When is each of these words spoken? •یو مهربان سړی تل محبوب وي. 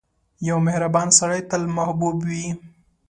•یو 0.47 0.57
مهربان 0.67 1.07
سړی 1.19 1.39
تل 1.49 1.63
محبوب 1.77 2.17
وي. 2.29 2.47